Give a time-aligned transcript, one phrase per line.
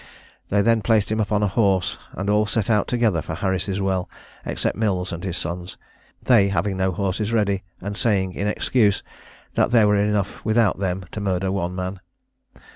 [0.49, 4.09] They then placed him upon a horse, and all set out together for Harris' well,
[4.47, 5.77] except Mills and his sons,
[6.23, 9.03] they having no horses ready, and saying, in excuse,
[9.53, 11.99] "that there were enough without them to murder one man."